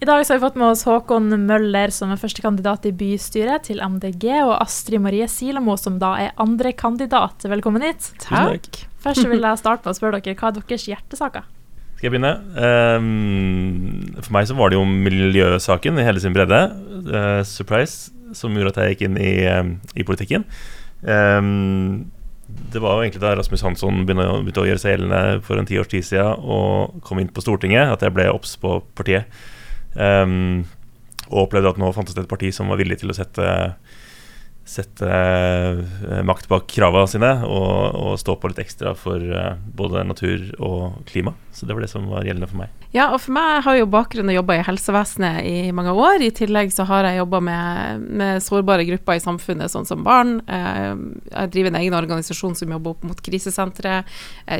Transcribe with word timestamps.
I 0.00 0.06
dag 0.08 0.26
så 0.26 0.32
har 0.32 0.38
vi 0.38 0.46
fått 0.46 0.54
med 0.56 0.70
oss 0.72 0.86
Håkon 0.88 1.28
Møller 1.44 1.90
som 1.92 2.08
er 2.08 2.16
førstekandidat 2.16 2.86
i 2.88 2.92
bystyret 2.96 3.66
til 3.68 3.82
MDG, 3.84 4.30
og 4.46 4.54
Astrid 4.56 5.02
Marie 5.04 5.26
Silamo 5.28 5.74
som 5.76 5.98
da 6.00 6.14
er 6.22 6.30
andrekandidat. 6.40 7.44
Velkommen 7.44 7.84
hit. 7.84 8.06
Takk. 8.24 8.78
Først 9.04 9.28
vil 9.28 9.44
jeg 9.44 9.60
starte 9.60 9.84
med 9.84 9.92
å 9.92 9.98
spørre 9.98 10.22
dere, 10.24 10.38
hva 10.40 10.48
er 10.48 10.56
deres 10.56 10.86
hjertesaker? 10.88 11.44
Skal 11.98 12.08
jeg 12.08 12.14
begynne? 12.14 12.32
Um, 12.56 14.16
for 14.22 14.38
meg 14.38 14.48
så 14.48 14.56
var 14.56 14.72
det 14.72 14.80
jo 14.80 14.88
miljøsaken 14.88 16.00
i 16.00 16.08
hele 16.08 16.24
sin 16.24 16.38
bredde. 16.38 16.62
Uh, 17.04 17.44
surprise, 17.44 18.08
som 18.32 18.56
gjorde 18.56 18.72
at 18.72 18.80
jeg 18.80 18.96
gikk 18.96 19.06
inn 19.10 19.20
i, 19.20 19.34
um, 19.52 19.76
i 20.00 20.08
politikken. 20.08 20.48
Um, 21.04 22.08
det 22.72 22.80
var 22.80 22.96
jo 22.96 23.04
egentlig 23.04 23.26
da 23.28 23.36
Rasmus 23.36 23.68
Hansson 23.68 24.06
begynte, 24.08 24.32
begynte 24.48 24.64
å 24.64 24.68
gjøre 24.72 24.80
seg 24.80 24.96
gjeldende 24.96 25.44
for 25.44 25.60
en 25.60 25.68
ti 25.68 25.76
års 25.76 25.92
tid 25.92 26.08
siden 26.08 26.40
og 26.40 27.04
kom 27.04 27.20
inn 27.20 27.28
på 27.28 27.44
Stortinget, 27.44 27.98
at 27.98 28.08
jeg 28.08 28.16
ble 28.16 28.30
obs 28.32 28.56
på 28.64 28.78
partiet. 28.96 29.28
Um, 29.94 30.62
og 31.30 31.46
opplevde 31.46 31.74
at 31.74 31.80
nå 31.80 31.90
fantes 31.94 32.16
det 32.16 32.24
et 32.24 32.30
parti 32.30 32.50
som 32.54 32.70
var 32.70 32.80
villig 32.80 33.00
til 33.00 33.12
å 33.12 33.16
sette, 33.16 33.46
sette 34.66 35.06
uh, 35.06 36.20
makt 36.26 36.50
bak 36.50 36.66
kravene 36.70 37.10
sine 37.10 37.30
og, 37.46 37.70
og, 37.94 38.12
stå 38.20 38.36
på 38.38 38.50
litt 38.50 38.62
ekstra 38.62 38.96
for 38.98 39.22
uh, 39.22 39.54
både 39.78 40.04
natur 40.06 40.50
og 40.58 41.06
klima. 41.10 41.36
Så 41.54 41.66
det 41.66 41.74
var 41.74 41.82
det 41.84 41.90
som 41.92 42.06
var 42.10 42.26
gjeldende 42.26 42.48
for 42.50 42.62
meg. 42.62 42.74
Ja, 42.94 43.08
og 43.14 43.20
for 43.22 43.34
meg 43.34 43.62
har 43.62 43.76
jo 43.78 43.86
bakgrunn 43.90 44.30
å 44.32 44.34
jobbe 44.34 44.56
i 44.58 44.64
helsevesenet 44.66 45.46
i 45.46 45.70
mange 45.74 45.94
år. 45.94 46.22
I 46.26 46.32
tillegg 46.34 46.72
så 46.74 46.86
har 46.88 47.06
jeg 47.06 47.20
jobba 47.20 47.40
med, 47.46 48.06
med, 48.06 48.42
sårbare 48.42 48.86
grupper 48.88 49.18
i 49.18 49.22
samfunnet, 49.22 49.70
sånn 49.70 49.86
som 49.86 50.02
barn. 50.06 50.38
Uh, 50.50 51.22
jeg 51.30 51.54
driver 51.54 51.70
en 51.70 51.80
egen 51.82 51.98
organisasjon 51.98 52.58
som 52.58 52.74
jobber 52.74 52.96
opp 52.96 53.06
mot 53.06 53.22
krisesenteret, 53.26 54.10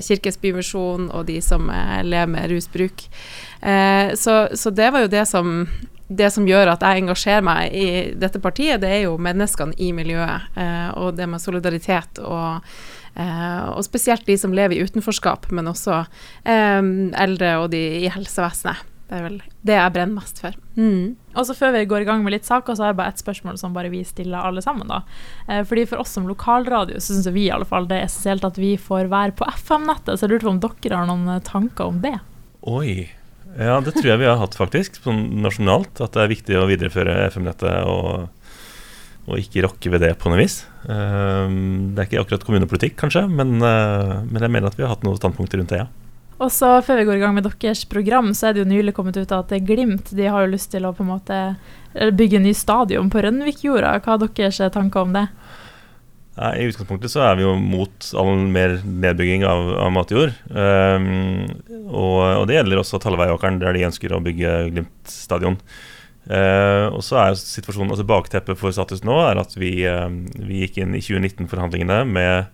Kirkens 0.07 0.39
Bymisjon 0.39 1.09
og 1.11 1.27
de 1.31 1.41
som 1.43 1.67
lever 2.07 2.31
med 2.31 2.51
rusbruk. 2.53 3.09
Eh, 3.61 4.15
så, 4.15 4.49
så, 4.55 4.71
det 4.71 4.91
var 4.91 5.05
jo 5.05 5.13
det 5.13 5.25
som, 5.29 5.67
det 6.09 6.31
som 6.35 6.49
gjør 6.49 6.73
at 6.75 6.85
jeg 6.85 7.05
engasjerer 7.05 7.45
meg 7.45 7.75
i 7.77 7.89
dette 8.19 8.41
partiet, 8.43 8.81
det 8.83 8.93
er 8.95 9.03
jo 9.05 9.19
menneskene 9.21 9.77
i 9.79 9.93
miljøet. 9.97 10.51
Eh, 10.57 10.89
og 11.01 11.19
det 11.19 11.29
med 11.31 11.43
solidaritet 11.43 12.23
og, 12.25 12.67
eh, 13.15 13.65
og 13.71 13.85
spesielt 13.87 14.27
de 14.29 14.39
som 14.41 14.55
lever 14.57 14.79
i 14.79 14.87
utenforskap, 14.87 15.51
men 15.55 15.71
også 15.71 16.05
eh, 16.45 16.81
eldre 17.27 17.59
og 17.63 17.71
de 17.75 17.85
i 18.05 18.13
helsevesenet. 18.13 18.87
Det 19.11 19.19
er 19.19 19.25
vel 19.25 19.41
det 19.67 19.75
jeg 19.75 19.91
brenner 19.91 20.21
mest 20.21 20.39
for. 20.39 20.55
Mm. 20.79 21.17
Og 21.35 21.47
så 21.47 21.55
Før 21.59 21.73
vi 21.75 21.87
går 21.91 22.05
i 22.05 22.07
gang 22.07 22.21
med 22.23 22.31
litt 22.31 22.47
saker, 22.47 22.77
så 22.79 22.85
har 22.85 22.93
jeg 22.93 22.99
bare 23.01 23.11
ett 23.11 23.23
spørsmål 23.23 23.57
som 23.59 23.75
bare 23.75 23.91
vi 23.91 24.05
stiller 24.07 24.39
alle 24.39 24.63
sammen. 24.63 24.87
da. 24.87 25.01
Eh, 25.49 25.65
fordi 25.67 25.89
For 25.91 25.99
oss 25.99 26.15
som 26.15 26.29
lokalradio 26.31 27.01
så 27.03 27.17
syns 27.17 27.27
vi 27.35 27.49
i 27.49 27.51
alle 27.51 27.67
fall 27.67 27.89
det 27.91 27.99
er 27.99 28.07
essensielt 28.07 28.47
at 28.47 28.59
vi 28.59 28.77
får 28.79 29.11
være 29.11 29.35
på 29.35 29.49
FM-nettet. 29.51 30.15
Så 30.15 30.29
jeg 30.29 30.37
lurte 30.37 30.47
på 30.47 30.55
om 30.55 30.61
dere 30.63 31.01
har 31.03 31.11
noen 31.11 31.43
tanker 31.43 31.91
om 31.91 31.99
det? 32.01 32.21
Oi, 32.63 33.11
ja, 33.59 33.79
det 33.83 33.95
tror 33.97 34.13
jeg 34.13 34.21
vi 34.21 34.29
har 34.29 34.39
hatt, 34.41 34.57
faktisk. 34.59 35.01
Sånn 35.03 35.41
nasjonalt. 35.43 36.03
At 36.03 36.15
det 36.15 36.25
er 36.25 36.35
viktig 36.35 36.59
å 36.59 36.67
videreføre 36.71 37.17
FM-nettet 37.31 37.89
og, 37.91 38.29
og, 39.27 39.33
ikke 39.41 39.65
rokke 39.67 39.93
ved 39.95 40.05
det 40.07 40.13
på 40.21 40.31
noe 40.31 40.41
vis. 40.43 40.63
Um, 40.85 41.91
det 41.95 42.05
er 42.05 42.09
ikke 42.09 42.23
akkurat 42.25 42.47
kommunepolitikk, 42.47 42.97
kanskje, 43.01 43.27
men, 43.29 43.59
uh, 43.61 44.21
men, 44.25 44.41
jeg 44.41 44.53
mener 44.53 44.71
at 44.71 44.79
vi 44.79 44.87
har 44.87 44.95
hatt 44.95 45.05
noen 45.07 45.19
standpunkter 45.19 45.61
rundt 45.61 45.75
det, 45.75 45.83
ja. 45.85 45.91
Og 46.41 46.49
så 46.49 46.79
Før 46.81 46.97
vi 46.97 47.05
går 47.05 47.19
i 47.19 47.21
gang 47.21 47.35
med 47.37 47.45
deres 47.45 47.83
program, 47.85 48.31
så 48.33 48.49
er 48.49 48.55
det 48.57 48.63
jo 48.63 48.71
nylig 48.71 48.95
kommet 48.97 49.19
ut 49.21 49.33
at 49.37 49.53
Glimt 49.69 50.09
de 50.17 50.25
har 50.25 50.47
jo 50.47 50.55
lyst 50.55 50.71
til 50.73 50.87
å 50.89 50.95
på 50.97 51.05
en 51.05 51.11
måte 51.11 51.41
bygge 51.93 52.39
en 52.39 52.47
ny 52.49 52.55
stadion 52.57 53.11
på 53.13 53.21
Rønvikjorda. 53.27 53.99
Hva 54.01 54.17
er 54.17 54.23
deres 54.25 54.61
tanker 54.73 55.05
om 55.05 55.13
det? 55.19 55.27
I 56.41 56.65
utgangspunktet 56.71 57.13
så 57.13 57.21
er 57.27 57.35
vi 57.37 57.45
jo 57.45 57.53
mot 57.61 58.07
all 58.17 58.47
mer 58.49 58.79
nedbygging 58.81 59.43
av, 59.45 59.67
av 59.85 59.91
matjord. 59.93 60.33
Um, 60.49 61.51
og, 61.91 62.21
og, 62.23 62.45
det 62.49 62.57
gjelder 62.57 62.81
også 62.81 63.01
Talleveiåkeren, 63.03 63.59
der 63.61 63.77
de 63.77 63.85
ønsker 63.91 64.15
å 64.17 64.23
bygge 64.25 64.55
Glimt 64.71 65.13
stadion. 65.13 65.59
Uh, 66.31 66.89
og 66.95 67.03
så 67.05 67.19
er 67.21 67.37
situasjonen, 67.37 67.93
altså 67.93 68.07
Bakteppet 68.09 68.59
for 68.61 68.73
status 68.73 69.05
nå 69.05 69.19
er 69.25 69.41
at 69.41 69.53
vi, 69.59 69.75
uh, 69.85 70.09
vi 70.41 70.63
gikk 70.65 70.81
inn 70.81 70.97
i 70.97 71.03
2019-forhandlingene 71.05 72.03
med 72.09 72.49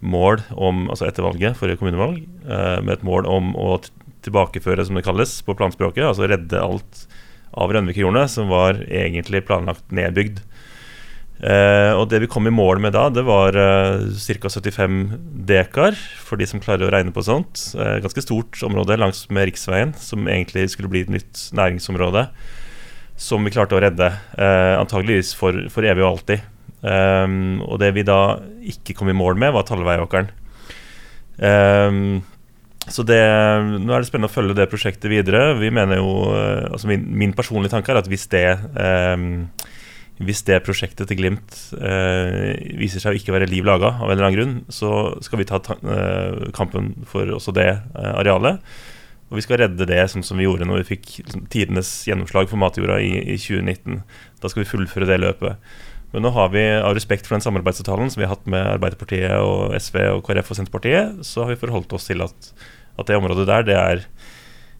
mål 0.00 0.44
om, 0.54 0.86
altså 0.92 1.08
etter 1.08 1.26
valget, 1.26 1.58
forrige 1.58 1.80
kommunevalg, 1.82 2.22
uh, 2.48 2.78
med 2.80 2.96
et 2.96 3.06
mål 3.06 3.28
om 3.28 3.52
å 3.58 3.74
tilbakeføre, 4.24 4.84
som 4.86 4.96
det 4.96 5.04
kalles 5.04 5.36
på 5.44 5.56
planspråket, 5.58 6.06
altså 6.06 6.28
redde 6.30 6.62
alt 6.62 7.04
av 7.58 7.72
Rønvikjordene 7.74 8.24
som 8.30 8.48
var 8.52 8.80
egentlig 8.86 9.44
planlagt 9.48 9.92
nedbygd. 9.94 10.40
Uh, 11.38 11.94
og 11.94 12.08
det 12.10 12.18
vi 12.24 12.28
kom 12.30 12.48
i 12.50 12.54
mål 12.54 12.80
med 12.82 12.96
da, 12.96 13.04
det 13.14 13.22
var 13.22 13.54
eh, 13.54 14.08
ca. 14.10 14.50
75 14.50 14.96
dekar, 15.46 15.94
for 16.26 16.40
de 16.40 16.48
som 16.50 16.58
klarer 16.62 16.88
å 16.88 16.92
regne 16.92 17.14
på 17.14 17.22
sånt. 17.22 17.62
Eh, 17.78 18.00
ganske 18.02 18.24
stort 18.24 18.58
område 18.66 18.98
langs 18.98 19.22
med 19.30 19.46
riksveien, 19.50 19.94
som 20.02 20.26
egentlig 20.26 20.66
skulle 20.74 20.90
bli 20.90 21.04
et 21.06 21.12
nytt 21.14 21.44
næringsområde. 21.54 22.26
Som 23.18 23.46
vi 23.46 23.54
klarte 23.54 23.78
å 23.78 23.82
redde, 23.82 24.10
eh, 24.38 24.74
antageligvis 24.78 25.30
for, 25.38 25.54
for, 25.70 25.86
evig 25.86 26.02
og 26.02 26.16
alltid. 26.16 26.42
Um, 26.78 27.58
og 27.66 27.80
det 27.82 27.88
vi 27.96 28.04
da 28.06 28.38
ikke 28.70 28.94
kom 28.94 29.08
i 29.10 29.16
mål 29.16 29.34
med, 29.40 29.50
var 29.56 29.66
tallveiåkeren 29.66 30.28
Um, 31.38 32.24
så 32.90 33.04
det, 33.06 33.18
nå 33.78 33.92
er 33.92 34.02
det 34.02 34.08
spennende 34.08 34.26
å 34.26 34.32
følge 34.32 34.56
det 34.58 34.64
prosjektet 34.72 35.06
videre. 35.12 35.52
Vi 35.60 35.70
mener 35.70 36.00
jo, 36.00 36.32
altså 36.34 36.88
min, 36.90 37.04
min 37.20 37.34
personlige 37.36 37.76
tanke 37.76 37.92
er 37.92 38.00
at 38.00 38.08
hvis 38.10 38.26
det 38.32 38.46
um, 38.74 39.44
hvis 40.18 40.42
det 40.48 40.62
prosjektet 40.66 41.06
til 41.06 41.18
Glimt 41.20 41.56
eh, 41.78 42.56
viser 42.78 43.02
seg 43.02 43.14
å 43.14 43.18
ikke 43.20 43.34
være 43.36 43.46
liv 43.50 43.66
laga 43.66 43.92
av 44.00 44.08
en 44.08 44.16
eller 44.16 44.26
annen 44.26 44.38
grunn, 44.38 44.54
så 44.72 45.14
skal 45.22 45.42
vi 45.42 45.46
ta 45.46 45.60
eh, 45.62 46.48
kampen 46.56 46.94
for 47.06 47.30
også 47.36 47.54
det 47.54 47.68
eh, 47.70 48.14
arealet. 48.16 48.58
Og 49.28 49.38
vi 49.38 49.44
skal 49.44 49.60
redde 49.62 49.86
det 49.86 50.00
sånn 50.10 50.24
som 50.26 50.40
vi 50.40 50.48
gjorde 50.48 50.66
når 50.66 50.82
vi 50.82 50.96
fikk 50.96 51.06
liksom, 51.20 51.44
tidenes 51.52 51.92
gjennomslag 52.08 52.48
for 52.50 52.58
matjorda 52.58 52.96
i, 53.04 53.12
i, 53.20 53.36
2019. 53.38 54.00
Da 54.42 54.50
skal 54.50 54.64
vi 54.64 54.70
fullføre 54.72 55.06
det 55.06 55.20
løpet. 55.22 55.70
Men 56.14 56.24
nå 56.24 56.32
har 56.34 56.50
vi, 56.50 56.64
av 56.80 56.96
respekt 56.96 57.28
for 57.28 57.36
den 57.36 57.44
samarbeidsavtalen 57.44 58.10
som 58.10 58.22
vi 58.22 58.26
har 58.26 58.32
hatt 58.32 58.48
med 58.48 58.64
Arbeiderpartiet 58.72 59.36
og 59.44 59.76
SV 59.76 60.00
og 60.16 60.22
KrF 60.26 60.50
og 60.50 60.58
Senterpartiet, 60.58 61.20
så 61.28 61.44
har 61.44 61.52
vi 61.52 61.60
forholdt 61.60 61.92
oss 61.94 62.08
til 62.08 62.24
at, 62.24 62.52
at 62.96 63.10
det 63.10 63.20
området 63.20 63.46
der, 63.50 63.68
det 63.68 63.76
er 63.76 64.06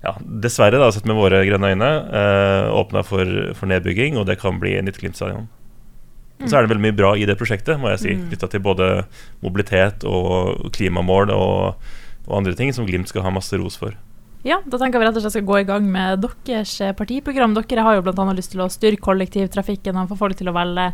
ja, 0.05 0.15
dessverre, 0.23 0.79
da, 0.79 0.91
sett 0.95 1.07
med 1.09 1.19
våre 1.19 1.43
grønne 1.47 1.73
øyne, 1.75 1.91
eh, 2.21 2.67
åpna 2.79 3.03
for, 3.07 3.31
for, 3.59 3.71
nedbygging, 3.71 4.19
og 4.19 4.29
det 4.29 4.39
kan 4.43 4.61
bli 4.63 4.77
nytt 4.85 5.01
Glimt-stadion. 5.01 5.49
Mm. 6.39 6.47
Så 6.47 6.55
er 6.55 6.63
det 6.63 6.71
veldig 6.71 6.85
mye 6.87 6.99
bra 6.99 7.15
i 7.19 7.27
det 7.27 7.39
prosjektet, 7.39 7.81
må 7.83 7.91
jeg 7.95 8.03
si, 8.05 8.15
mm. 8.15 8.29
knytta 8.31 8.51
til 8.53 8.63
både 8.63 8.91
mobilitet 9.43 10.07
og 10.07 10.69
klimamål 10.77 11.35
og, 11.35 11.89
og, 12.29 12.37
andre 12.39 12.55
ting 12.59 12.71
som 12.75 12.87
Glimt 12.87 13.11
skal 13.11 13.27
ha 13.27 13.35
masse 13.35 13.59
ros 13.59 13.79
for. 13.81 13.97
Ja, 14.47 14.61
da 14.63 14.79
tenker 14.79 15.01
vi 15.03 15.07
rett 15.09 15.17
og 15.19 15.25
slett 15.25 15.35
skal 15.35 15.47
gå 15.49 15.57
i 15.59 15.67
gang 15.67 15.87
med 15.91 16.23
deres 16.23 16.77
partiprogram. 16.99 17.57
Dere 17.59 17.85
har 17.85 17.99
jo 17.99 18.05
bl.a. 18.07 18.27
lyst 18.39 18.53
til 18.55 18.63
å 18.63 18.69
styrke 18.71 19.03
kollektivtrafikken 19.09 19.99
og 19.99 20.13
få 20.13 20.19
folk 20.21 20.39
til 20.39 20.51
å 20.51 20.55
velge 20.55 20.93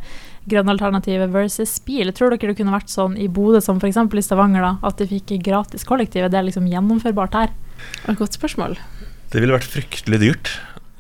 grønne 0.49 0.73
alternativer 0.73 1.29
versus 1.33 1.77
bil. 1.85 2.13
Tror 2.17 2.33
dere 2.33 2.55
det 2.55 2.59
kunne 2.61 2.75
vært 2.75 2.93
sånn 2.93 3.19
i 3.21 3.29
Bodø 3.29 3.61
som 3.65 3.83
f.eks. 3.83 4.01
i 4.01 4.25
Stavanger, 4.25 4.65
da, 4.65 4.77
at 4.89 5.01
de 5.01 5.11
fikk 5.13 5.37
gratis 5.45 5.85
kollektiv? 5.85 6.31
Det 6.33 6.41
er 6.41 6.49
liksom 6.49 6.71
gjennomførbart 6.73 7.37
her? 7.37 7.53
Et 8.09 8.17
godt 8.17 8.39
spørsmål. 8.39 8.79
Det 9.33 9.43
ville 9.43 9.57
vært 9.57 9.69
fryktelig 9.69 10.23
dyrt. 10.25 10.55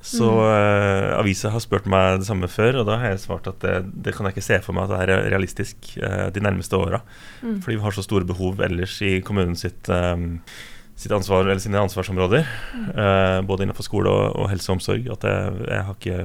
Så 0.04 0.26
mm. 0.28 0.38
uh, 0.44 1.16
avisa 1.16 1.48
har 1.48 1.62
spurt 1.64 1.86
meg 1.88 2.20
det 2.20 2.26
samme 2.28 2.48
før, 2.52 2.82
og 2.82 2.88
da 2.90 2.98
har 3.00 3.14
jeg 3.14 3.22
svart 3.22 3.48
at 3.48 3.62
det, 3.64 3.78
det 4.04 4.12
kan 4.12 4.28
jeg 4.28 4.36
ikke 4.36 4.44
se 4.44 4.58
for 4.66 4.76
meg 4.76 4.84
at 4.84 4.92
det 4.92 5.16
er 5.16 5.30
realistisk 5.32 5.94
uh, 5.96 6.28
de 6.34 6.42
nærmeste 6.44 6.76
åra. 6.76 7.00
Mm. 7.40 7.62
Fordi 7.64 7.78
vi 7.78 7.84
har 7.86 7.96
så 7.96 8.04
store 8.04 8.28
behov 8.28 8.60
ellers 8.66 8.98
i 9.00 9.16
kommunen 9.24 9.56
sitt, 9.56 9.88
um, 9.88 10.42
sitt 10.44 10.73
ansvar, 11.14 11.44
eller 11.44 11.62
sine 11.62 11.82
ansvarsområder. 11.82 12.46
Uh, 12.94 13.40
både 13.46 13.66
innenfor 13.66 13.86
skole 13.86 14.10
og, 14.10 14.38
og, 14.38 14.48
helse 14.52 14.70
og 14.70 14.78
omsorg. 14.78 15.10
At 15.16 15.26
jeg, 15.28 15.60
jeg 15.68 15.88
har 15.88 15.98
ikke 15.98 16.24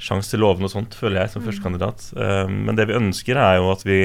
sjanse 0.00 0.32
til 0.32 0.40
å 0.40 0.48
love 0.48 0.64
noe 0.64 0.72
sånt, 0.72 0.96
føler 0.96 1.22
jeg, 1.22 1.34
som 1.34 1.42
mm. 1.42 1.48
førstekandidat. 1.50 2.04
men 2.48 2.76
det 2.76 2.86
vi 2.88 2.96
ønsker, 2.96 3.36
er 3.36 3.58
jo 3.60 3.66
at 3.68 3.82
vi 3.84 3.98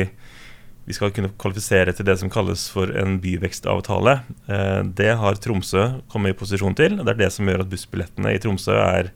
vi 0.86 0.94
skal 0.94 1.12
kunne 1.14 1.34
kvalifisere 1.42 1.94
til 1.98 2.06
det 2.06 2.18
som 2.22 2.30
kalles 2.30 2.68
for 2.70 2.92
en 2.94 3.18
byvekstavtale. 3.22 4.20
Eh, 4.46 4.82
det 4.98 5.16
har 5.18 5.40
Tromsø 5.42 5.88
kommet 6.14 6.36
i 6.36 6.38
posisjon 6.38 6.78
til. 6.78 7.00
Det 7.02 7.16
er 7.16 7.24
det 7.24 7.32
som 7.34 7.50
gjør 7.50 7.64
at 7.66 7.72
bussbillettene 7.72 8.36
i 8.36 8.42
Tromsø 8.42 8.76
er 8.78 9.10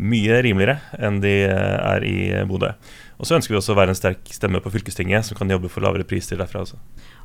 mye 0.00 0.40
rimeligere 0.44 0.78
enn 1.00 1.18
de 1.24 1.32
er 1.48 2.04
i 2.08 2.18
Bodø. 2.48 2.74
Og 3.20 3.28
så 3.28 3.36
ønsker 3.36 3.52
vi 3.52 3.58
også 3.58 3.74
å 3.74 3.80
være 3.80 3.92
en 3.92 3.98
sterk 3.98 4.28
stemme 4.32 4.60
på 4.64 4.72
fylkestinget 4.72 5.26
som 5.28 5.36
kan 5.36 5.50
jobbe 5.52 5.68
for 5.72 5.84
lavere 5.84 6.06
priser 6.08 6.40
derfra 6.40 6.62
også. 6.64 6.78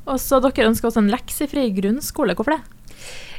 Og 0.06 0.20
så 0.22 0.38
Dere 0.42 0.68
ønsker 0.70 0.88
også 0.88 1.02
en 1.02 1.10
leksefri 1.10 1.68
grunnskole. 1.76 2.36
Hvorfor 2.38 2.56
det? 2.56 2.62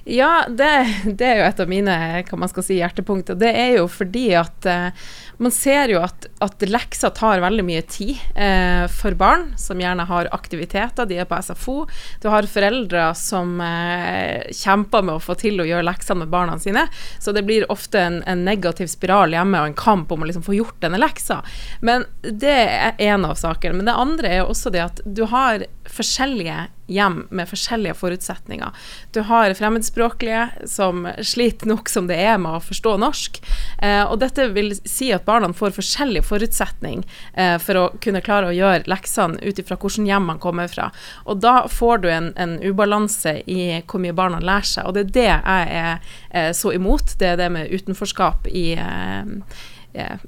Ja, 0.09 0.45
det, 0.47 0.95
det, 1.03 1.25
er 1.25 1.41
jo 1.41 1.45
et 1.49 1.59
av 1.59 1.67
mine 1.67 1.93
hva 2.29 2.37
man 2.39 2.47
skal 2.47 2.63
si, 2.63 2.77
hjertepunkter. 2.79 3.35
Det 3.35 3.49
er 3.51 3.73
jo 3.75 3.89
fordi 3.91 4.29
at 4.39 4.67
eh, 4.69 5.07
man 5.43 5.51
ser 5.51 5.91
jo 5.91 5.99
at, 5.99 6.29
at 6.43 6.63
lekser 6.63 7.11
tar 7.17 7.43
veldig 7.43 7.65
mye 7.67 7.81
tid 7.91 8.15
eh, 8.39 8.85
for 8.87 9.17
barn 9.19 9.49
som 9.59 9.81
gjerne 9.83 10.05
har 10.07 10.29
aktiviteter, 10.31 11.09
de 11.09 11.17
er 11.19 11.27
på 11.27 11.41
SFO. 11.43 11.75
Du 12.23 12.29
har 12.31 12.47
foreldre 12.47 13.09
som 13.19 13.59
eh, 13.59 14.47
kjemper 14.55 15.03
med 15.03 15.17
å 15.17 15.25
få 15.25 15.35
til 15.43 15.59
å 15.59 15.67
gjøre 15.67 15.89
leksene 15.89 16.23
med 16.23 16.31
barna 16.31 16.55
sine, 16.63 16.85
så 17.19 17.35
det 17.35 17.43
blir 17.43 17.67
ofte 17.73 17.99
en, 17.99 18.21
en 18.31 18.47
negativ 18.47 18.87
spiral 18.93 19.35
hjemme 19.35 19.59
og 19.59 19.73
en 19.73 19.77
kamp 19.77 20.15
om 20.15 20.23
å 20.23 20.31
liksom 20.31 20.47
få 20.47 20.55
gjort 20.55 20.79
denne 20.87 21.03
leksa. 21.03 21.41
Men 21.83 22.07
det 22.23 22.55
er 22.63 22.95
én 23.09 23.27
av 23.27 23.35
sakene. 23.35 23.75
Men 23.81 23.91
det 23.91 23.99
andre 24.07 24.31
er 24.31 24.43
jo 24.45 24.53
også 24.55 24.71
det 24.71 24.87
at 24.87 25.03
du 25.03 25.25
har 25.27 25.67
forskjellige 25.91 26.69
hjem 26.87 27.27
med 27.29 27.49
forskjellige 27.49 27.95
forutsetninger. 27.99 28.71
Du 29.11 29.21
har 29.27 29.53
fremmedspråklige 29.53 30.67
som 30.69 31.07
sliter 31.21 31.67
nok 31.67 31.89
som 31.89 32.07
det 32.07 32.17
er 32.23 32.37
med 32.41 32.57
å 32.57 32.63
forstå 32.63 32.95
norsk. 33.01 33.39
Eh, 33.83 34.03
og 34.03 34.19
dette 34.23 34.47
vil 34.55 34.73
si 34.87 35.11
at 35.15 35.25
barna 35.27 35.51
får 35.53 35.75
forskjellig 35.75 36.23
forutsetning 36.27 37.03
eh, 37.33 37.57
for 37.61 37.81
å 37.81 37.85
kunne 38.03 38.23
klare 38.25 38.51
å 38.51 38.55
gjøre 38.55 38.87
leksene 38.87 39.41
ut 39.43 39.59
ifra 39.59 39.77
hvilket 39.77 40.07
hjem 40.07 40.27
man 40.31 40.41
kommer 40.43 40.71
fra. 40.71 40.89
Og 41.25 41.41
da 41.43 41.67
får 41.71 42.03
du 42.03 42.09
en, 42.11 42.31
en, 42.35 42.57
ubalanse 42.63 43.37
i 43.45 43.61
hvor 43.85 44.01
mye 44.01 44.15
barna 44.15 44.39
lærer 44.41 44.65
seg, 44.67 44.87
og 44.87 44.95
det 44.95 45.03
er 45.05 45.13
det 45.17 45.27
jeg 45.27 45.81
er 45.83 46.13
eh, 46.31 46.51
så 46.57 46.73
imot. 46.75 47.17
Det 47.19 47.33
er 47.33 47.41
det 47.41 47.51
med 47.53 47.73
utenforskap 47.73 48.47
i 48.49 48.69
eh, 48.79 49.35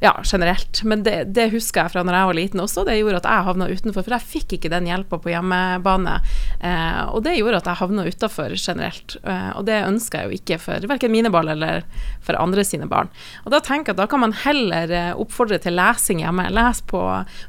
ja, 0.02 0.14
generelt. 0.24 0.84
Men 0.84 1.04
det, 1.06 1.16
det, 1.36 1.50
husker 1.54 1.86
jeg 1.86 1.94
fra 1.94 2.04
når 2.06 2.18
jeg 2.18 2.30
var 2.30 2.38
liten 2.38 2.64
også. 2.64 2.86
Det 2.88 2.98
gjorde 3.00 3.22
at 3.22 3.30
jeg 3.30 3.48
havna 3.50 3.70
utenfor, 3.70 4.06
for 4.06 4.16
jeg 4.16 4.30
fikk 4.34 4.58
ikke 4.58 4.72
den 4.74 4.90
hjelpa 4.90 5.20
på 5.22 5.32
hjemmebane. 5.34 6.18
Eh, 6.60 7.02
og 7.14 7.24
det 7.26 7.38
gjorde 7.38 7.62
at 7.62 7.70
jeg 7.72 7.82
havna 7.82 8.06
utafor 8.10 8.56
generelt. 8.58 9.18
Eh, 9.24 9.50
og 9.56 9.66
det 9.70 9.80
ønsker 9.86 10.24
jeg 10.24 10.30
jo 10.30 10.40
ikke 10.42 10.60
for 10.64 10.90
verken 10.92 11.14
mine 11.14 11.32
barn 11.34 11.52
eller 11.52 11.86
for 12.26 12.38
andre 12.40 12.66
sine 12.68 12.90
barn. 12.90 13.12
Og 13.46 13.54
da 13.54 13.62
tenker 13.64 13.94
jeg 13.94 13.98
at 13.98 14.04
da 14.04 14.10
kan 14.12 14.24
man 14.24 14.36
heller 14.44 14.92
eh, 14.92 15.12
oppfordre 15.20 15.62
til 15.64 15.78
lesing 15.80 16.24
hjemme. 16.24 16.50
Les 16.54 16.84
på 16.90 17.04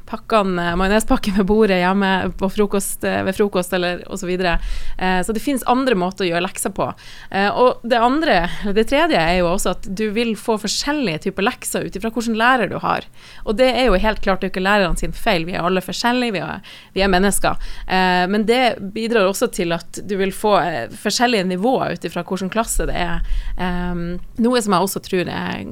pakkene, 0.09 0.71
eh, 0.71 0.77
majonespakken 0.79 1.37
ved 1.39 1.49
bordet 1.49 1.81
hjemme 1.81 2.11
frokost, 2.41 3.03
ved 3.03 3.35
frokost 3.37 3.73
eller 3.77 4.03
osv. 4.07 4.21
Så, 4.21 4.27
videre. 4.29 4.59
eh, 4.97 5.19
så 5.25 5.33
det 5.33 5.41
finnes 5.41 5.63
andre 5.69 5.95
måter 5.97 6.27
å 6.27 6.29
gjøre 6.29 6.45
lekser 6.45 6.73
på. 6.75 6.85
Eh, 7.31 7.49
og 7.49 7.81
det 7.87 7.97
andre, 7.97 8.35
det 8.75 8.85
tredje, 8.91 9.17
er 9.17 9.39
jo 9.39 9.49
også 9.49 9.73
at 9.75 9.89
du 9.89 10.05
vil 10.13 10.35
få 10.39 10.59
forskjellige 10.61 11.25
typer 11.25 11.47
lekser 11.47 11.87
ut 11.87 11.97
ifra 11.97 12.10
hvilken 12.13 12.37
lærer 12.39 12.71
du 12.71 12.77
har. 12.83 13.07
Og 13.45 13.57
det 13.59 13.69
er 13.71 13.89
jo 13.89 13.99
helt 14.01 14.21
klart 14.23 14.45
ikke 14.47 14.63
lærerne 14.63 14.99
sin 14.99 15.15
feil, 15.15 15.45
vi 15.47 15.55
er 15.57 15.65
alle 15.65 15.83
forskjellige, 15.83 16.35
vi 16.37 16.43
er, 16.45 16.61
vi 16.95 17.03
er 17.03 17.11
mennesker. 17.11 17.59
Eh, 17.87 18.25
men 18.31 18.45
det 18.49 18.77
bidrar 18.95 19.29
også 19.29 19.51
til 19.53 19.75
at 19.75 20.01
du 20.07 20.17
vil 20.19 20.33
få 20.35 20.57
eh, 20.61 20.95
forskjellige 21.03 21.49
nivåer 21.51 21.97
ut 21.97 22.07
ifra 22.07 22.25
hvilken 22.27 22.51
klasse 22.53 22.87
det 22.89 22.97
er. 22.97 23.21
Eh, 23.57 24.01
noe 24.41 24.63
som 24.63 24.77
jeg 24.77 24.89
også 24.89 25.05
tror 25.07 25.31
er 25.31 25.63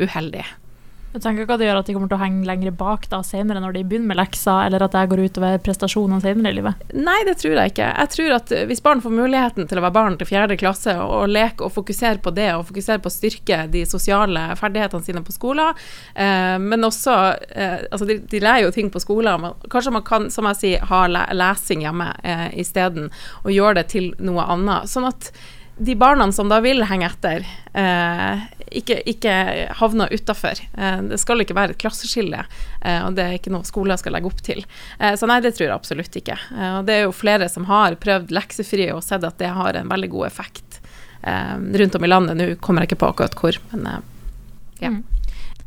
uheldig. 0.00 0.44
Jeg 1.14 1.22
tenker 1.22 1.44
ikke 1.44 1.54
at 1.54 1.60
det 1.62 1.68
gjør 1.68 1.78
at 1.78 1.86
de 1.86 1.94
kommer 1.94 2.10
til 2.10 2.16
å 2.16 2.24
henge 2.24 2.46
lenger 2.48 2.72
bak 2.74 3.04
da 3.12 3.20
senere 3.22 3.60
når 3.62 3.76
de 3.76 3.82
begynner 3.86 4.10
med 4.10 4.18
lekser, 4.18 4.64
eller 4.66 4.82
at 4.82 4.96
det 4.96 5.02
går 5.12 5.20
utover 5.28 5.60
prestasjonene 5.62 6.18
senere 6.24 6.50
i 6.50 6.56
livet? 6.56 6.82
Nei, 6.90 7.20
det 7.28 7.36
tror 7.38 7.54
jeg 7.54 7.70
ikke. 7.70 7.90
Jeg 8.02 8.10
tror 8.16 8.34
at 8.40 8.54
hvis 8.66 8.82
barn 8.82 9.02
får 9.04 9.14
muligheten 9.14 9.70
til 9.70 9.78
å 9.78 9.84
være 9.84 9.94
barn 9.94 10.18
til 10.18 10.26
fjerde 10.26 10.58
klasse 10.58 10.96
og 10.98 11.30
leke 11.30 11.62
og 11.62 11.70
fokusere 11.76 12.18
på 12.24 12.34
det, 12.34 12.48
og 12.56 12.66
fokusere 12.72 12.98
på 13.04 13.12
å 13.12 13.14
styrke 13.14 13.60
de 13.70 13.84
sosiale 13.86 14.42
ferdighetene 14.58 15.06
sine 15.06 15.22
på 15.22 15.36
skolen, 15.36 15.78
eh, 16.18 16.58
men 16.58 16.90
også 16.90 17.18
eh, 17.54 17.80
Altså, 17.94 18.06
de, 18.08 18.18
de, 18.30 18.40
lærer 18.42 18.64
jo 18.64 18.74
ting 18.74 18.88
på 18.90 19.02
skolen, 19.02 19.38
men 19.44 19.68
kanskje 19.70 19.92
man 19.94 20.02
kan, 20.06 20.26
som 20.34 20.48
jeg 20.50 20.58
sier, 20.64 20.86
ha 20.90 21.04
lesing 21.06 21.84
hjemme 21.84 22.10
eh, 22.26 22.48
isteden, 22.58 23.12
og 23.44 23.54
gjøre 23.54 23.78
det 23.78 23.90
til 23.94 24.10
noe 24.24 24.46
annet. 24.50 24.90
Sånn 24.90 25.06
at 25.06 25.30
de 25.76 25.94
barna 25.94 26.32
som 26.32 26.48
da 26.48 26.60
vil 26.62 26.84
henge 26.86 27.06
etter, 27.08 27.46
eh, 27.74 28.42
ikke, 28.78 29.00
ikke 29.10 29.34
havner 29.80 30.12
utafor. 30.14 30.60
Eh, 30.78 31.00
det 31.10 31.18
skal 31.22 31.42
ikke 31.42 31.56
være 31.56 31.74
et 31.74 31.80
klasseskille, 31.82 32.44
eh, 32.80 33.00
og 33.06 33.16
det 33.16 33.24
er 33.24 33.38
ikke 33.38 33.52
noe 33.54 33.66
skoler 33.66 33.98
skal 33.98 34.14
legge 34.14 34.30
opp 34.30 34.42
til. 34.46 34.64
Eh, 34.98 35.16
så 35.18 35.26
nei, 35.30 35.40
det 35.42 35.56
tror 35.56 35.68
jeg 35.68 35.74
absolutt 35.74 36.18
ikke. 36.20 36.38
Eh, 36.54 36.76
og 36.78 36.86
det 36.86 36.98
er 36.98 37.02
jo 37.06 37.16
flere 37.16 37.48
som 37.50 37.66
har 37.70 37.98
prøvd 37.98 38.34
leksefri 38.34 38.90
og 38.94 39.02
sett 39.06 39.26
at 39.26 39.38
det 39.42 39.50
har 39.56 39.74
en 39.74 39.90
veldig 39.90 40.12
god 40.14 40.28
effekt 40.30 40.80
eh, 41.22 41.56
rundt 41.58 41.98
om 41.98 42.06
i 42.06 42.12
landet. 42.12 42.38
Nå 42.38 42.48
kommer 42.62 42.84
jeg 42.84 42.92
ikke 42.92 43.02
på 43.02 43.10
akkurat 43.14 43.38
hvor, 43.40 43.60
men 43.72 43.90
ja. 44.80 44.94
Mm. 44.94 45.02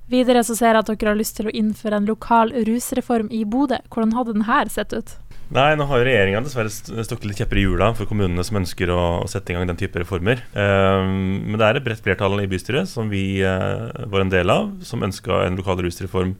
Videre 0.07 0.39
så 0.47 0.55
ser 0.55 0.71
jeg 0.71 0.85
at 0.85 0.89
dere 0.93 1.11
har 1.11 1.19
lyst 1.19 1.35
til 1.35 1.49
å 1.49 1.51
innføre 1.51 1.99
en 1.99 2.07
lokal 2.07 2.53
rusreform 2.67 3.27
i 3.33 3.43
Bodø. 3.43 3.81
Hvordan 3.91 4.13
hadde 4.15 4.35
den 4.37 4.47
her 4.47 4.69
sett 4.71 4.95
ut? 4.95 5.17
Nei, 5.47 5.77
nå 5.79 5.85
har 5.87 6.01
jo 6.01 6.05
regjeringa 6.09 6.41
dessverre 6.43 6.71
stukket 6.71 7.25
litt 7.29 7.39
kjepper 7.39 7.59
i 7.61 7.63
hjula 7.63 7.93
for 7.95 8.09
kommunene 8.09 8.43
som 8.43 8.57
ønsker 8.59 8.91
å, 8.91 9.01
sette 9.31 9.53
i 9.53 9.55
gang 9.55 9.69
den 9.69 9.79
type 9.79 10.01
reformer. 10.01 10.41
Um, 10.51 11.45
men 11.45 11.55
det 11.55 11.69
er 11.69 11.79
et 11.79 11.85
bredt 11.85 12.03
flertall 12.03 12.35
i 12.43 12.49
bystyret 12.51 12.89
som 12.91 13.07
vi 13.11 13.39
uh, 13.47 13.87
var 14.11 14.25
en 14.25 14.33
del 14.33 14.51
av, 14.51 14.73
som 14.83 15.05
ønska 15.07 15.45
en 15.45 15.55
lokal 15.59 15.79
rusreform. 15.85 16.35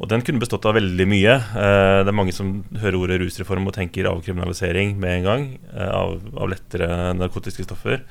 Og 0.00 0.08
den 0.08 0.22
kunne 0.24 0.40
bestått 0.40 0.64
av 0.70 0.78
veldig 0.78 1.08
mye. 1.10 1.34
Uh, 1.56 2.06
det 2.06 2.14
er 2.14 2.18
mange 2.20 2.36
som 2.36 2.60
hører 2.78 3.00
ordet 3.00 3.18
rusreform 3.24 3.66
og 3.66 3.74
tenker 3.76 4.08
avkriminalisering 4.12 4.94
med 5.02 5.18
en 5.18 5.26
gang 5.26 5.50
uh, 5.74 5.90
av, 5.90 6.16
av, 6.38 6.46
lettere 6.54 7.10
narkotiske 7.18 7.66
stoffer. 7.66 8.06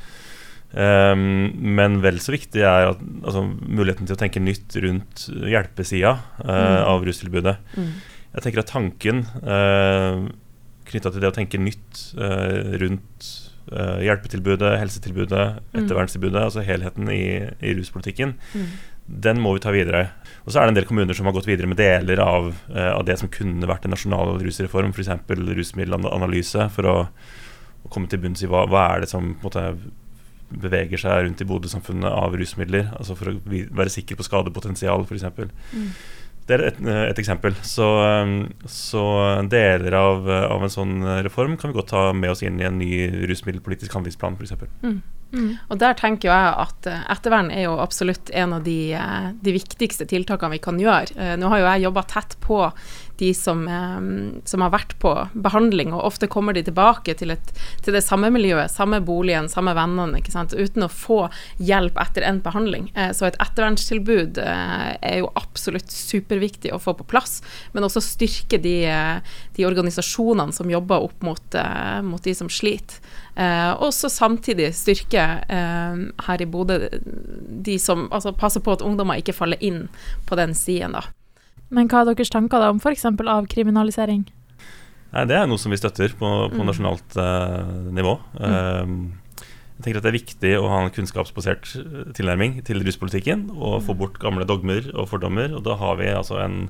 Um, 0.76 1.56
men 1.80 2.02
vel 2.04 2.20
så 2.22 2.36
viktig 2.36 2.60
er 2.60 2.92
at, 2.92 3.00
altså, 3.24 3.48
muligheten 3.48 4.04
til 4.04 4.20
å 4.20 4.20
tenke 4.20 4.44
nytt 4.44 4.76
rundt 4.84 5.30
hjelpesida 5.32 6.18
mm. 6.44 6.80
av 6.92 7.08
rustilbudet. 7.08 7.56
Mm. 7.80 7.94
Jeg 8.36 8.46
tenker 8.46 8.62
at 8.62 8.70
tanken 8.70 9.24
eh, 9.42 10.28
knytta 10.90 11.12
til 11.14 11.24
det 11.24 11.32
å 11.32 11.36
tenke 11.36 11.62
nytt 11.62 12.02
eh, 12.18 12.76
rundt 12.82 13.30
eh, 13.74 14.06
hjelpetilbudet, 14.06 14.76
helsetilbudet, 14.82 15.44
mm. 15.74 16.40
altså 16.44 16.66
helheten 16.66 17.12
i, 17.14 17.24
i 17.62 17.74
ruspolitikken, 17.78 18.36
mm. 18.54 18.68
den 19.26 19.42
må 19.42 19.56
vi 19.56 19.64
ta 19.66 19.74
videre. 19.74 20.08
Og 20.46 20.54
så 20.54 20.62
er 20.62 20.68
det 20.68 20.76
en 20.76 20.80
del 20.82 20.90
kommuner 20.90 21.18
som 21.18 21.30
har 21.30 21.36
gått 21.38 21.50
videre 21.50 21.70
med 21.70 21.82
deler 21.82 22.22
av, 22.24 22.52
eh, 22.74 22.92
av 22.94 23.06
det 23.10 23.20
som 23.22 23.32
kunne 23.34 23.70
vært 23.70 23.88
en 23.88 23.96
nasjonal 23.96 24.38
rusreform, 24.44 24.94
f.eks. 24.94 25.14
rusmiddelanalyse, 25.62 26.70
for 26.76 26.90
å, 26.90 26.98
å, 27.82 27.94
komme 27.94 28.12
til 28.12 28.22
bunns 28.24 28.46
i 28.46 28.52
hva, 28.52 28.66
hva 28.70 28.92
er 28.94 29.06
det 29.06 29.12
som 29.14 29.34
måte, 29.44 29.72
beveger 30.50 30.98
seg 30.98 31.26
rundt 31.26 31.42
i 31.44 31.46
Bodø-samfunnet 31.50 32.10
av 32.10 32.34
rusmidler. 32.38 32.90
Altså 32.98 33.18
for 33.18 33.34
å 33.34 33.38
være 33.46 33.92
sikker 33.94 34.18
på 34.18 34.26
skadepotensial, 34.26 35.06
f.eks. 35.06 35.28
Mm. 35.74 35.92
Det 36.50 36.58
er 36.58 36.66
et, 36.72 36.82
et 37.12 37.22
eksempel. 37.22 37.54
Så, 37.62 37.86
um, 37.86 38.50
så, 38.66 39.06
deler 39.52 39.94
av, 40.00 40.26
av, 40.26 40.66
en 40.66 40.74
sånn 40.74 40.98
reform 41.26 41.60
kan 41.62 41.70
vi 41.70 41.78
godt 41.78 41.94
ta 41.94 42.10
med 42.18 42.34
oss 42.34 42.42
inn 42.44 42.58
i 42.58 42.66
en 42.66 42.82
ny 42.82 42.92
rusmiddelpolitisk 43.30 43.94
handlingsplan, 43.94 44.40
f.eks. 44.40 44.58
Mm. 44.82 45.00
Mm. 45.30 45.58
Og 45.70 45.78
der 45.78 45.94
tenker 45.98 46.32
jeg 46.32 46.54
at 46.64 46.88
eh, 46.90 47.02
ettervern 47.14 47.52
er 47.54 47.68
jo 47.68 47.76
absolutt 47.82 48.32
en 48.34 48.56
av 48.58 48.64
de, 48.66 48.78
eh, 48.98 49.28
de 49.38 49.54
viktigste 49.54 50.08
tiltakene 50.10 50.56
vi 50.56 50.62
kan 50.64 50.80
gjøre. 50.82 51.14
Eh, 51.16 51.36
nå 51.40 51.52
har 51.52 51.62
jo 51.62 51.68
jeg 51.68 51.86
jobba 51.86 52.06
tett 52.10 52.36
på 52.42 52.64
de 53.20 53.32
som, 53.36 53.66
som, 54.48 54.64
har 54.64 54.74
vært 54.74 54.96
på 55.02 55.14
behandling, 55.34 55.94
og 55.96 56.06
ofte 56.08 56.30
kommer 56.32 56.56
de 56.56 56.64
tilbake 56.68 57.16
til, 57.20 57.34
et, 57.36 57.54
til 57.84 57.96
det 57.96 58.04
samme 58.06 58.32
miljøet, 58.34 58.72
samme 58.72 59.02
boligen, 59.06 59.50
samme 59.52 59.76
vennene, 59.78 60.22
uten 60.56 60.86
å 60.86 60.92
få 60.92 61.20
hjelp 61.58 62.00
etter 62.02 62.26
en 62.28 62.42
behandling. 62.44 62.90
Så 63.16 63.28
et 63.28 63.40
ettervernstilbud 63.44 64.40
er 64.40 65.18
jo 65.20 65.32
absolutt 65.40 65.92
superviktig 65.92 66.74
å 66.76 66.82
få 66.82 66.96
på 67.00 67.08
plass, 67.12 67.40
men 67.74 67.88
også 67.88 68.04
styrke 68.04 68.60
de, 68.62 68.78
de 69.58 69.68
organisasjonene 69.68 70.56
som 70.56 70.72
jobber 70.72 71.10
opp 71.10 71.26
mot, 71.26 71.60
mot 72.08 72.24
de 72.24 72.36
som 72.38 72.52
sliter. 72.52 73.00
Eh, 73.40 73.72
og 73.80 73.94
så 73.96 74.10
samtidig 74.12 74.74
styrke 74.76 75.24
eh, 75.48 76.00
her 76.26 76.42
i 76.42 76.48
Bodø 76.50 76.80
de 77.70 77.78
som 77.80 78.10
altså, 78.12 78.34
passer 78.36 78.64
på 78.64 78.74
at 78.76 78.84
ungdommer 78.84 79.22
ikke 79.22 79.36
faller 79.38 79.62
inn 79.64 79.86
på 80.28 80.40
den 80.40 80.56
stien, 80.58 80.98
da. 80.98 81.06
Men 81.74 81.90
hva 81.90 82.02
er 82.02 82.12
deres 82.12 82.32
tanker 82.34 82.62
da 82.62 82.72
om 82.74 82.82
f.eks. 82.82 83.06
avkriminalisering? 83.06 84.26
Nei, 85.14 85.26
Det 85.30 85.38
er 85.38 85.48
noe 85.50 85.62
som 85.62 85.74
vi 85.74 85.80
støtter 85.80 86.14
på, 86.18 86.30
på 86.52 86.60
mm. 86.60 86.68
nasjonalt 86.70 87.18
uh, 87.18 87.90
nivå. 87.94 88.16
Mm. 88.38 88.54
Um, 88.54 89.44
jeg 89.80 89.86
tenker 89.86 90.00
at 90.02 90.06
Det 90.06 90.12
er 90.12 90.18
viktig 90.18 90.54
å 90.60 90.70
ha 90.70 90.82
en 90.84 90.94
kunnskapsbasert 90.94 91.70
tilnærming 92.18 92.60
til 92.68 92.82
ruspolitikken. 92.86 93.48
Og 93.56 93.80
få 93.86 93.96
mm. 93.96 94.02
bort 94.02 94.20
gamle 94.22 94.48
dogmer 94.50 94.90
og 94.96 95.10
fordommer. 95.14 95.54
Og 95.56 95.64
da 95.66 95.78
har 95.80 96.02
vi 96.02 96.12
altså 96.12 96.42
en 96.44 96.66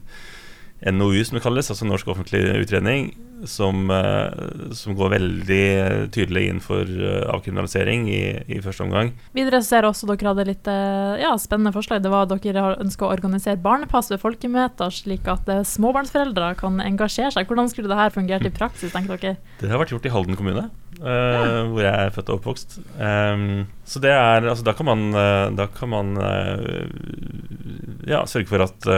NOU, 0.80 1.24
som 1.28 1.36
det 1.36 1.44
kalles, 1.44 1.70
altså 1.72 1.88
Norsk 1.88 2.08
offentlig 2.14 2.40
utredning, 2.62 3.10
som, 3.48 3.90
uh, 3.92 4.72
som, 4.76 4.96
går 4.96 5.12
veldig 5.14 5.64
tydelig 6.16 6.46
inn 6.50 6.62
for 6.64 6.84
uh, 6.84 7.28
avkriminalisering 7.34 8.08
i, 8.12 8.22
i, 8.48 8.60
første 8.64 8.86
omgang. 8.86 9.12
Videre 9.36 9.62
ser 9.66 9.88
også 9.88 10.10
dere 10.10 10.32
hadde 10.32 10.48
litt 10.48 10.70
uh, 10.72 11.16
ja, 11.20 11.34
spennende 11.40 11.74
forslag. 11.76 12.04
Det 12.04 12.12
var 12.12 12.28
at 12.28 12.44
dere 12.44 12.76
ønsker 12.80 13.08
å 13.08 13.14
organisere 13.16 13.60
barnepass 13.64 14.12
ved 14.14 14.22
folkemøter, 14.24 14.94
slik 14.96 15.28
at 15.32 15.50
småbarnsforeldre 15.68 16.54
kan 16.60 16.80
engasjere 16.84 17.34
seg. 17.36 17.50
Hvordan 17.50 17.72
skulle 17.72 17.92
dette 17.92 18.16
fungert 18.16 18.48
i 18.48 18.54
praksis, 18.54 18.94
tenker 18.96 19.20
dere? 19.20 19.36
Det 19.60 19.72
har 19.72 19.82
vært 19.82 19.94
gjort 19.96 20.08
i 20.08 20.14
Halden 20.14 20.40
kommune, 20.40 20.70
ja. 21.00 21.68
hvor 21.70 21.84
jeg 21.84 21.92
er 21.92 22.16
født 22.16 22.32
og 22.32 22.40
oppvokst. 22.40 22.80
Um, 22.96 23.68
så 23.88 24.02
det 24.04 24.14
er, 24.16 24.48
altså, 24.48 24.64
da 24.68 24.76
kan 24.78 24.88
man, 24.88 25.06
da 25.58 25.68
kan 25.74 25.92
man 25.92 26.16
ja, 28.08 28.24
sørge 28.30 28.48
for 28.52 28.64
at 28.64 28.90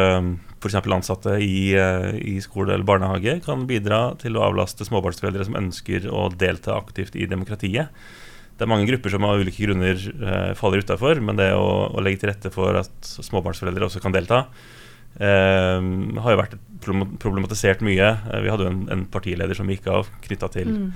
f.eks. 0.61 0.77
ansatte 0.77 1.35
i, 1.41 1.73
eh, 1.73 2.11
i, 2.21 2.37
skole 2.43 2.75
eller 2.75 2.85
barnehage 2.87 3.39
kan 3.45 3.65
bidra 3.69 4.11
til 4.21 4.37
å 4.37 4.45
avlaste 4.45 4.85
småbarnsforeldre 4.87 5.47
som 5.47 5.57
ønsker 5.57 6.05
å 6.11 6.27
delta 6.29 6.77
aktivt 6.77 7.17
i 7.17 7.27
demokratiet. 7.29 7.89
Det 8.57 8.67
er 8.67 8.69
mange 8.69 8.85
grupper 8.85 9.09
som 9.09 9.25
av 9.25 9.41
ulike 9.41 9.65
grunner 9.65 9.97
eh, 9.97 10.51
faller 10.57 10.83
utafor, 10.85 11.17
men 11.25 11.39
det 11.39 11.49
å, 11.57 11.89
å, 11.89 12.03
legge 12.05 12.21
til 12.21 12.29
rette 12.29 12.51
for 12.53 12.77
at 12.77 13.09
småbarnsforeldre 13.25 13.87
også 13.87 14.03
kan 14.03 14.13
delta, 14.13 14.43
eh, 15.17 15.81
har 15.81 16.35
jo 16.35 16.41
vært 16.43 16.59
problematisert 16.85 17.81
mye. 17.85 18.11
Eh, 18.29 18.43
vi 18.45 18.51
hadde 18.53 18.67
jo 18.67 18.73
en, 18.73 18.83
en 18.93 19.07
partileder 19.09 19.57
som 19.57 19.69
gikk 19.71 19.89
av 19.89 20.11
knytta 20.25 20.51
til 20.53 20.69
mm. 20.75 20.87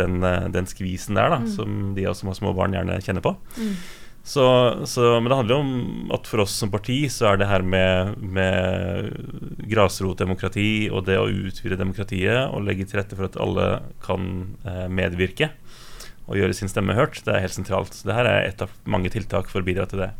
den, 0.00 0.18
eh, 0.26 0.48
den, 0.54 0.68
skvisen 0.70 1.18
der, 1.18 1.30
da, 1.30 1.42
mm. 1.44 1.50
som 1.54 1.92
de 1.94 2.06
som 2.18 2.32
har 2.32 2.38
små 2.38 2.56
barn, 2.58 2.74
gjerne 2.74 2.98
kjenner 3.04 3.24
på. 3.24 3.36
Mm. 3.58 3.76
Så, 4.22 4.44
så, 4.86 5.16
men 5.18 5.32
det 5.32 5.36
handler 5.40 5.56
om 5.58 6.10
at 6.14 6.28
for 6.30 6.44
oss 6.44 6.54
som 6.54 6.70
parti 6.70 7.00
så 7.10 7.32
er 7.32 7.40
det 7.40 7.48
her 7.50 7.64
med, 7.66 8.20
med 8.22 9.08
grasrotdemokrati 9.66 10.86
og 10.94 11.08
det 11.08 11.18
å 11.18 11.26
utvide 11.26 11.78
demokratiet 11.80 12.54
og 12.54 12.62
legge 12.68 12.86
til 12.86 13.00
rette 13.00 13.18
for 13.18 13.26
at 13.26 13.38
alle 13.42 13.66
kan 14.04 14.28
eh, 14.62 14.86
medvirke 14.86 15.50
og 16.30 16.38
gjøre 16.38 16.54
sin 16.54 16.70
stemme 16.70 16.94
hørt, 16.94 17.18
det 17.26 17.34
er 17.34 17.42
helt 17.42 17.56
sentralt. 17.56 17.96
Så 17.98 18.06
det 18.06 18.14
her 18.14 18.28
er 18.30 18.46
et 18.46 18.62
av 18.62 18.70
mange 18.86 19.10
tiltak 19.10 19.50
for 19.50 19.58
å 19.58 19.66
bidra 19.66 19.88
til 19.90 20.04
det. 20.04 20.12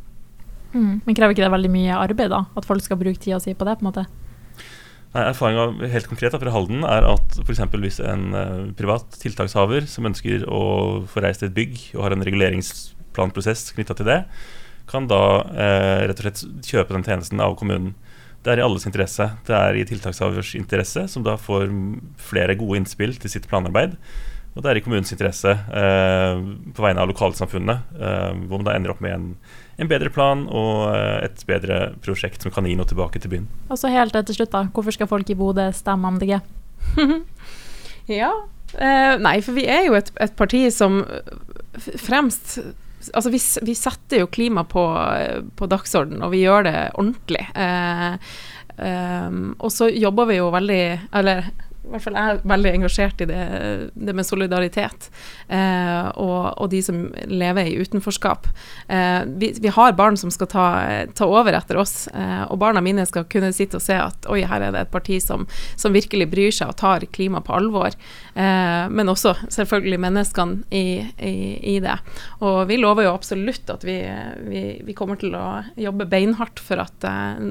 Mm. 0.73 0.99
Men 1.05 1.15
krever 1.15 1.37
ikke 1.37 1.45
det 1.45 1.53
veldig 1.55 1.71
mye 1.71 2.01
arbeid, 2.01 2.33
da? 2.33 2.43
At 2.59 2.67
folk 2.67 2.83
skal 2.83 2.99
bruke 3.01 3.23
tida 3.23 3.39
si 3.43 3.55
på 3.55 3.69
det? 3.69 3.77
på 3.79 3.87
en 3.87 3.91
måte? 3.93 4.05
Nei, 5.13 5.27
Erfaringa 5.29 5.91
helt 5.93 6.09
konkret 6.09 6.35
fra 6.35 6.55
Halden 6.55 6.87
er 6.89 7.05
at 7.05 7.39
f.eks. 7.45 7.63
hvis 7.85 8.01
en 8.01 8.33
uh, 8.33 8.73
privat 8.75 9.15
tiltakshaver 9.21 9.87
som 9.91 10.09
ønsker 10.09 10.47
å 10.49 10.63
få 11.07 11.23
reist 11.23 11.45
et 11.45 11.55
bygg 11.55 11.79
og 11.93 12.07
har 12.07 12.17
en 12.17 12.25
reguleringsplanprosess 13.13 13.73
knytta 13.77 13.95
til 13.99 14.09
det, 14.09 14.25
kan 14.91 15.07
da 15.09 15.23
eh, 15.53 16.09
rett 16.09 16.19
og 16.19 16.27
slett 16.27 16.67
kjøpe 16.67 16.97
den 16.97 17.07
tjenesten 17.07 17.41
av 17.41 17.57
kommunen. 17.57 17.95
Det 18.43 18.53
er 18.53 18.59
i 18.59 18.67
alles 18.67 18.87
interesse. 18.89 19.29
Det 19.47 19.55
er 19.55 19.79
i 19.79 19.87
tiltakshavers 19.87 20.57
interesse, 20.59 21.07
som 21.09 21.23
da 21.23 21.37
får 21.39 21.71
flere 22.19 22.59
gode 22.59 22.81
innspill 22.81 23.15
til 23.15 23.31
sitt 23.31 23.47
planarbeid. 23.49 23.95
Og 24.53 24.65
det 24.65 24.69
er 24.69 24.81
i 24.81 24.83
kommunens 24.85 25.13
interesse 25.15 25.53
eh, 25.55 26.41
på 26.75 26.85
vegne 26.85 27.01
av 27.01 27.09
lokalsamfunnet, 27.09 27.93
hvor 28.49 28.59
man 28.59 28.67
da 28.67 28.75
ender 28.77 28.93
opp 28.93 29.01
med 29.01 29.15
en 29.15 29.29
en 29.81 29.91
bedre 29.91 30.11
plan 30.13 30.45
og 30.51 30.93
eh, 30.93 31.27
et 31.27 31.45
bedre 31.49 31.81
prosjekt 32.05 32.45
som 32.45 32.53
kan 32.55 32.67
gi 32.69 32.77
noe 32.79 32.89
tilbake 32.89 33.23
til 33.23 33.33
byen. 33.33 33.49
Og 33.71 33.81
så 33.81 33.91
helt 33.93 34.15
til 34.15 34.37
slutt, 34.37 34.53
da. 34.53 34.67
Hvorfor 34.75 34.95
skal 34.95 35.11
folk 35.11 35.31
i 35.33 35.39
Bodø 35.39 35.69
stemme 35.77 36.15
MDG? 36.17 36.39
ja, 38.21 38.33
eh, 38.77 39.15
nei, 39.23 39.37
for 39.45 39.57
vi 39.57 39.67
er 39.71 39.87
jo 39.89 39.97
et, 39.99 40.13
et 40.23 40.35
parti 40.39 40.67
som 40.75 41.03
fremst 42.01 42.59
Altså, 43.11 43.33
vi, 43.33 43.41
vi, 43.67 43.75
setter 43.79 44.23
jo 44.23 44.31
klima 44.33 44.65
på, 44.69 44.85
på 45.59 45.69
dagsorden, 45.71 46.23
og 46.23 46.33
vi 46.35 46.45
gjør 46.45 46.67
det 46.69 46.77
ordentlig. 46.95 47.45
Eh, 47.59 48.15
eh, 48.79 49.37
og 49.59 49.75
så 49.75 49.91
jobber 49.91 50.31
vi 50.31 50.39
jo 50.39 50.49
veldig 50.55 50.83
Eller 51.21 51.51
i 51.83 51.91
hvert 51.91 52.05
fall 52.05 52.17
jeg 52.17 52.33
er 52.33 52.43
veldig 52.47 52.73
engasjert 52.77 53.23
i 53.25 53.27
det, 53.27 53.41
det 53.93 54.15
med 54.15 54.27
solidaritet 54.27 55.09
eh, 55.49 56.09
og, 56.15 56.53
og, 56.55 56.69
de 56.71 56.79
som 56.85 57.01
lever 57.27 57.73
i 57.73 57.75
utenforskap. 57.83 58.47
Eh, 58.87 59.25
vi, 59.41 59.51
vi, 59.59 59.73
har 59.75 59.97
barn 59.99 60.17
som 60.21 60.31
skal 60.31 60.51
ta, 60.53 60.67
ta 61.19 61.27
over 61.27 61.57
etter 61.59 61.81
oss, 61.83 62.07
eh, 62.15 62.45
og 62.47 62.61
barna 62.63 62.83
mine 62.85 63.05
skal 63.09 63.27
kunne 63.31 63.51
sitte 63.57 63.81
og 63.81 63.85
se 63.85 63.99
at 63.99 64.29
oi, 64.31 64.45
her 64.47 64.69
er 64.69 64.77
det 64.77 64.85
et 64.87 64.93
parti 64.95 65.19
som, 65.23 65.49
som 65.75 65.95
virkelig 65.95 66.31
bryr 66.31 66.55
seg 66.55 66.71
og 66.71 66.79
tar 66.79 67.09
klima 67.11 67.43
på 67.43 67.57
alvor. 67.59 67.99
Eh, 68.35 68.85
men 68.93 69.11
også 69.11 69.35
selvfølgelig 69.51 70.01
menneskene 70.07 70.63
i, 70.71 70.87
i, 71.19 71.35
i, 71.75 71.77
det. 71.83 71.99
Og 72.47 72.63
vi 72.71 72.79
lover 72.79 73.09
jo 73.09 73.17
absolutt 73.17 73.75
at 73.75 73.83
vi, 73.87 73.99
vi, 74.47 74.65
vi 74.87 74.97
kommer 74.97 75.19
til 75.19 75.35
å 75.35 75.65
jobbe 75.75 76.07
beinhardt 76.07 76.63
for 76.63 76.87
at 76.87 77.11
eh, 77.11 77.51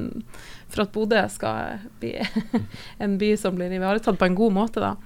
for 0.72 0.86
at 0.86 0.92
Bodø 0.94 1.22
skal 1.32 1.86
bli 2.02 2.16
en 3.04 3.18
by 3.20 3.34
som 3.40 3.56
blir 3.58 3.72
ivaretatt 3.72 4.18
på 4.20 4.28
en 4.30 4.38
god 4.38 4.56
måte. 4.56 4.82
da. 4.82 4.96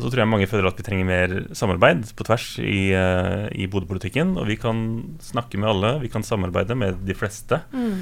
Og 0.00 0.06
så 0.06 0.14
tror 0.14 0.22
jeg 0.22 0.32
mange 0.32 0.48
føler 0.48 0.70
at 0.70 0.78
vi 0.80 0.84
trenger 0.86 1.08
mer 1.08 1.32
samarbeid 1.56 2.14
på 2.16 2.24
tvers 2.24 2.54
i, 2.62 2.88
uh, 2.96 3.50
i 3.52 3.66
Bodø-politikken. 3.68 4.32
Og 4.40 4.48
vi 4.48 4.56
kan 4.60 4.78
snakke 5.20 5.60
med 5.60 5.68
alle, 5.68 5.98
vi 6.00 6.08
kan 6.12 6.24
samarbeide 6.24 6.78
med 6.78 7.02
de 7.04 7.16
fleste. 7.16 7.60
Mm. 7.74 7.98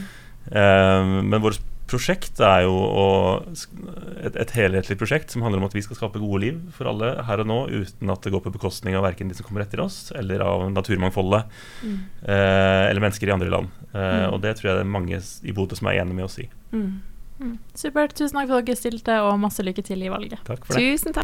Um, 0.49 1.17
men 1.27 1.43
vårt 1.43 1.59
prosjekt 1.89 2.39
er 2.45 2.67
jo 2.67 2.75
å, 2.77 3.07
et, 4.21 4.37
et, 4.37 4.53
helhetlig 4.55 4.97
prosjekt 5.01 5.33
som 5.33 5.43
handler 5.45 5.63
om 5.63 5.67
at 5.67 5.75
vi 5.75 5.83
skal 5.85 5.97
skape 5.97 6.21
gode 6.21 6.43
liv 6.43 6.59
for 6.77 6.91
alle 6.91 7.15
her 7.25 7.43
og 7.43 7.49
nå, 7.49 7.59
uten 7.81 8.13
at 8.13 8.25
det 8.25 8.33
går 8.35 8.45
på 8.45 8.53
bekostning 8.59 8.97
av 8.97 9.07
verken 9.09 9.33
de 9.33 9.39
som 9.39 9.49
kommer 9.49 9.65
etter 9.65 9.81
oss, 9.83 10.13
eller 10.17 10.45
av 10.45 10.67
naturmangfoldet, 10.75 11.59
mm. 11.83 11.99
uh, 12.29 12.85
eller 12.93 13.03
mennesker 13.03 13.33
i 13.33 13.35
andre 13.35 13.51
land. 13.57 13.75
Mm. 13.89 14.37
Og 14.37 14.39
det 14.45 14.55
tror 14.59 14.71
jeg 14.71 14.79
det 14.79 14.87
er 14.87 14.97
mange 15.01 15.19
i 15.19 15.57
Bodø 15.57 15.79
som 15.79 15.91
er 15.91 16.03
enig 16.05 16.15
med 16.15 16.29
oss 16.29 16.39
i. 16.45 16.47
Mm. 16.73 17.01
Mm. 17.39 17.59
Supert. 17.75 18.15
Tusen 18.19 18.35
takk 18.35 18.49
for 18.51 18.59
at 18.59 18.67
dere 18.67 18.77
stilte, 18.77 19.21
og 19.23 19.39
masse 19.41 19.63
lykke 19.63 19.83
til 19.87 20.03
i 20.03 20.11
valget. 20.11 20.41
Takk 20.45 20.67
for 20.67 20.75
det. 20.75 20.83
Tusen 20.83 21.13
takk. 21.13 21.17